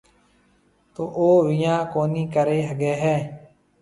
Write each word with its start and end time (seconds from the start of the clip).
تو 0.93 1.03
او 1.17 1.27
ويهان 1.45 1.79
ڪونِي 1.93 2.23
ڪريَ 2.35 2.59
هگھيََََ 2.69 2.93
هيَ۔ 3.03 3.15